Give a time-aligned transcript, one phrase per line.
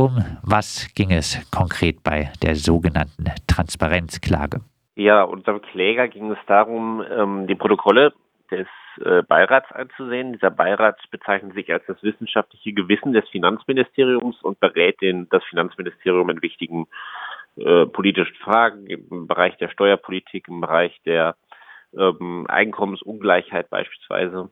[0.00, 4.62] Um was ging es konkret bei der sogenannten Transparenzklage?
[4.96, 8.14] Ja, unserem Kläger ging es darum, ähm, die Protokolle
[8.50, 8.66] des
[9.04, 10.32] äh, Beirats einzusehen.
[10.32, 16.30] Dieser Beirat bezeichnet sich als das wissenschaftliche Gewissen des Finanzministeriums und berät den, das Finanzministerium
[16.30, 16.86] in wichtigen
[17.56, 21.36] äh, politischen Fragen im Bereich der Steuerpolitik, im Bereich der
[21.94, 24.48] ähm, Einkommensungleichheit beispielsweise.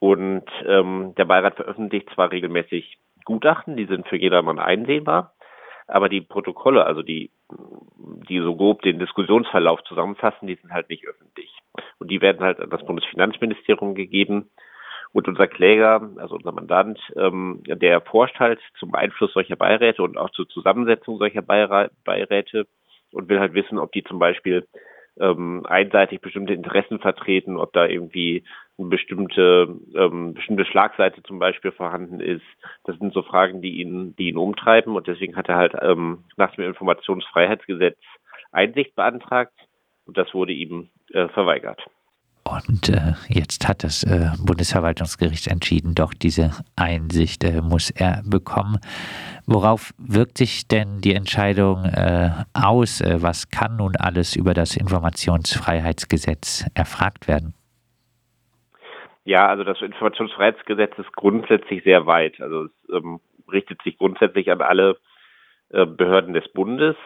[0.00, 5.34] Und ähm, der Beirat veröffentlicht zwar regelmäßig Gutachten, die sind für jedermann einsehbar,
[5.86, 7.30] aber die Protokolle, also die,
[8.28, 11.50] die so grob den Diskussionsverlauf zusammenfassen, die sind halt nicht öffentlich.
[11.98, 14.50] Und die werden halt an das Bundesfinanzministerium gegeben.
[15.12, 20.16] Und unser Kläger, also unser Mandant, ähm, der forscht halt zum Einfluss solcher Beiräte und
[20.16, 22.66] auch zur Zusammensetzung solcher Beiräte
[23.12, 24.66] und will halt wissen, ob die zum Beispiel
[25.20, 28.44] ähm, einseitig bestimmte Interessen vertreten, ob da irgendwie
[28.78, 32.44] eine bestimmte ähm, bestimmte Schlagseite zum Beispiel vorhanden ist.
[32.84, 36.24] Das sind so Fragen, die ihn die ihn umtreiben und deswegen hat er halt ähm,
[36.36, 37.98] nach dem Informationsfreiheitsgesetz
[38.50, 39.54] Einsicht beantragt
[40.06, 41.82] und das wurde ihm äh, verweigert.
[42.44, 48.78] Und äh, jetzt hat das äh, Bundesverwaltungsgericht entschieden, doch diese Einsicht äh, muss er bekommen.
[49.46, 53.00] Worauf wirkt sich denn die Entscheidung äh, aus?
[53.00, 57.54] Äh, was kann nun alles über das Informationsfreiheitsgesetz erfragt werden?
[59.24, 62.40] Ja, also das Informationsfreiheitsgesetz ist grundsätzlich sehr weit.
[62.40, 64.98] Also es ähm, richtet sich grundsätzlich an alle
[65.70, 66.96] äh, Behörden des Bundes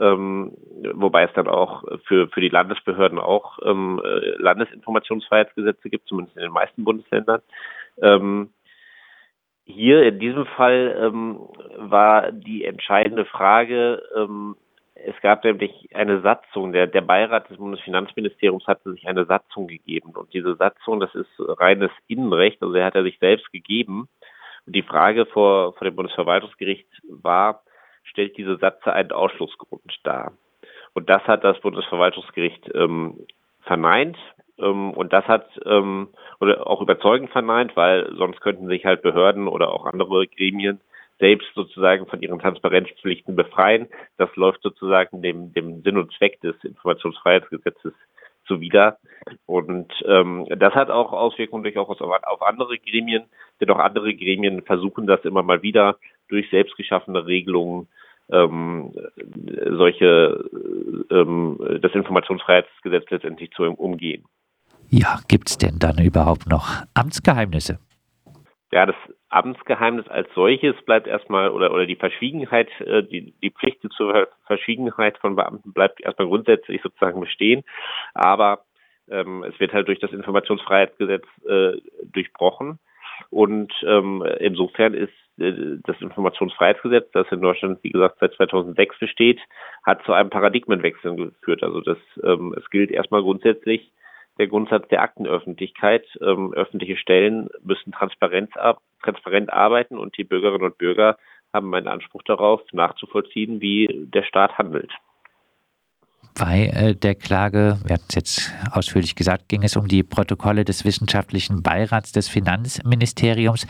[0.00, 0.52] ähm,
[0.94, 6.42] wobei es dann auch für, für die Landesbehörden auch ähm, äh, Landesinformationsfreiheitsgesetze gibt, zumindest in
[6.44, 7.42] den meisten Bundesländern.
[8.00, 8.50] Ähm,
[9.64, 11.40] hier in diesem Fall ähm,
[11.76, 14.56] war die entscheidende Frage, ähm,
[15.08, 20.10] es gab nämlich eine Satzung, der, der Beirat des Bundesfinanzministeriums hatte sich eine Satzung gegeben
[20.10, 24.08] und diese Satzung, das ist reines Innenrecht, also er hat er sich selbst gegeben.
[24.66, 27.62] Und die Frage vor, vor dem Bundesverwaltungsgericht war,
[28.04, 30.32] stellt diese Satze einen Ausschlussgrund dar.
[30.92, 33.26] Und das hat das Bundesverwaltungsgericht ähm,
[33.62, 34.18] verneint.
[34.58, 36.08] Ähm, und das hat ähm,
[36.40, 40.80] oder auch überzeugend verneint, weil sonst könnten sich halt Behörden oder auch andere Gremien
[41.18, 43.88] selbst sozusagen von ihren Transparenzpflichten befreien.
[44.16, 47.92] Das läuft sozusagen dem, dem Sinn und Zweck des Informationsfreiheitsgesetzes
[48.46, 48.98] zuwider.
[49.46, 53.24] Und ähm, das hat auch Auswirkungen durchaus auf, andere Gremien,
[53.60, 55.96] denn auch andere Gremien versuchen das immer mal wieder
[56.28, 57.88] durch selbstgeschaffene Regelungen
[58.30, 58.92] ähm,
[59.70, 60.44] solche
[61.10, 64.24] ähm, das Informationsfreiheitsgesetz letztendlich zu umgehen.
[64.90, 67.78] Ja, gibt es denn dann überhaupt noch Amtsgeheimnisse?
[68.70, 68.96] Ja, das
[69.30, 75.16] Amtsgeheimnis als solches bleibt erstmal oder oder die Verschwiegenheit, äh, die die Pflicht zur Verschwiegenheit
[75.18, 77.64] von Beamten bleibt erstmal grundsätzlich sozusagen bestehen,
[78.12, 78.64] aber
[79.10, 81.78] ähm, es wird halt durch das Informationsfreiheitsgesetz äh,
[82.12, 82.78] durchbrochen
[83.30, 89.40] und ähm, insofern ist äh, das Informationsfreiheitsgesetz, das in Deutschland, wie gesagt, seit 2006 besteht,
[89.84, 91.62] hat zu einem Paradigmenwechsel geführt.
[91.62, 93.90] Also das, ähm, es gilt erstmal grundsätzlich
[94.38, 96.04] der Grundsatz der Aktenöffentlichkeit.
[96.20, 98.50] Ähm, öffentliche Stellen müssen transparent,
[99.02, 101.16] transparent arbeiten und die Bürgerinnen und Bürger
[101.52, 104.92] haben einen Anspruch darauf, nachzuvollziehen, wie der Staat handelt.
[106.38, 110.64] Bei äh, der Klage, wir hatten es jetzt ausführlich gesagt, ging es um die Protokolle
[110.64, 113.66] des Wissenschaftlichen Beirats des Finanzministeriums.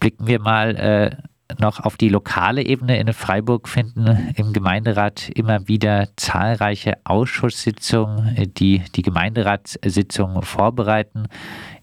[0.00, 1.16] Blicken wir mal äh,
[1.58, 2.98] noch auf die lokale Ebene.
[2.98, 11.28] In Freiburg finden im Gemeinderat immer wieder zahlreiche Ausschusssitzungen, die die Gemeinderatssitzungen vorbereiten,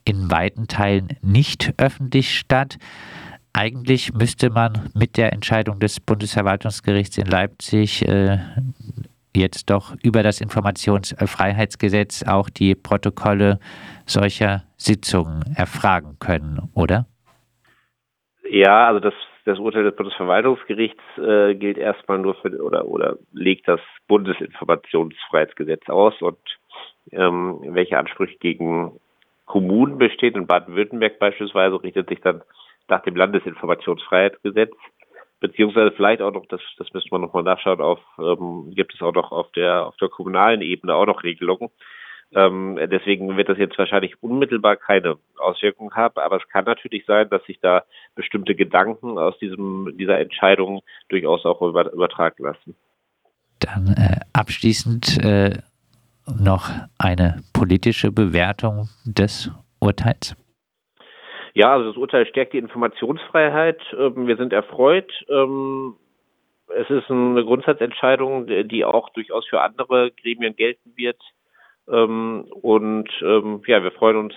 [0.04, 2.78] in weiten Teilen nicht öffentlich statt.
[3.54, 8.40] Eigentlich müsste man mit der Entscheidung des Bundesverwaltungsgerichts in Leipzig äh,
[9.36, 13.60] jetzt doch über das Informationsfreiheitsgesetz auch die Protokolle
[14.06, 17.06] solcher Sitzungen erfragen können, oder?
[18.50, 19.14] Ja, also das,
[19.46, 26.22] das Urteil des Bundesverwaltungsgerichts äh, gilt erstmal nur für oder oder legt das Bundesinformationsfreiheitsgesetz aus
[26.22, 26.38] und
[27.12, 29.00] ähm, welche Ansprüche gegen
[29.46, 30.36] Kommunen bestehen.
[30.36, 32.42] In Baden-Württemberg beispielsweise richtet sich dann
[32.88, 34.74] nach dem Landesinformationsfreiheitsgesetz
[35.42, 39.14] beziehungsweise vielleicht auch noch, das, das müsste man nochmal nachschauen, auf, ähm, gibt es auch
[39.14, 41.70] noch auf der, auf der kommunalen Ebene auch noch Regelungen.
[42.34, 47.30] Ähm, deswegen wird das jetzt wahrscheinlich unmittelbar keine Auswirkungen haben, aber es kann natürlich sein,
[47.30, 47.84] dass sich da
[48.16, 52.76] bestimmte Gedanken aus diesem, dieser Entscheidung durchaus auch über, übertragen lassen.
[53.60, 55.58] Dann äh, abschließend äh,
[56.40, 60.36] noch eine politische Bewertung des Urteils.
[61.54, 63.82] Ja, also das Urteil stärkt die Informationsfreiheit.
[63.98, 65.12] Ähm, wir sind erfreut.
[65.30, 65.96] Ähm,
[66.74, 71.22] es ist eine Grundsatzentscheidung, die auch durchaus für andere Gremien gelten wird.
[71.92, 73.10] Ähm, und
[73.68, 74.34] ja, wir freuen uns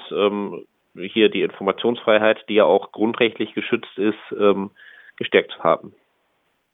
[1.12, 4.18] hier die Informationsfreiheit, die ja auch grundrechtlich geschützt ist,
[5.16, 5.92] gestärkt zu haben.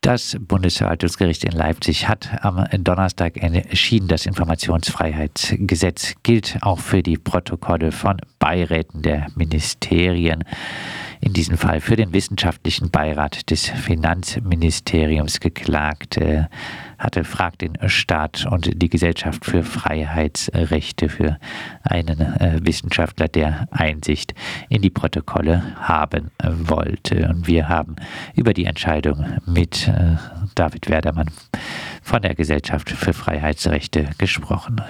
[0.02, 7.92] Das Bundesverwaltungsgericht in Leipzig hat am Donnerstag entschieden, das Informationsfreiheitsgesetz gilt auch für die Protokolle
[7.92, 10.44] von Beiräten der Ministerien
[11.20, 16.44] in diesem Fall für den wissenschaftlichen Beirat des Finanzministeriums geklagt äh,
[16.98, 21.38] hatte, fragt den Staat und die Gesellschaft für Freiheitsrechte für
[21.82, 24.34] einen äh, Wissenschaftler, der Einsicht
[24.68, 27.28] in die Protokolle haben wollte.
[27.28, 27.96] Und wir haben
[28.34, 30.16] über die Entscheidung mit äh,
[30.54, 31.30] David Werdermann
[32.02, 34.80] von der Gesellschaft für Freiheitsrechte gesprochen.